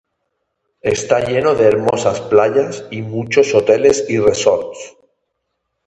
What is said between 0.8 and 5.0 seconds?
Está lleno de hermosas playas y muchos hoteles y resorts.